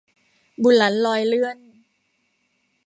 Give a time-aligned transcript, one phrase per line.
[0.63, 1.57] บุหลันลอยเลื่อน